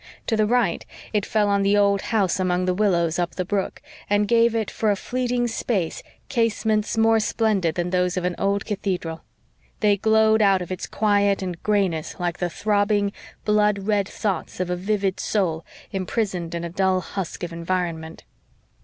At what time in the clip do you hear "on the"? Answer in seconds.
1.47-1.77